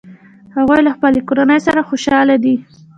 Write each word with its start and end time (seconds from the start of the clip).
هغوی 0.55 0.79
له 0.87 0.91
خپلې 0.95 1.19
کورنۍ 1.27 1.59
سره 1.67 1.87
خوشحاله 1.89 2.35
دي 2.43 2.55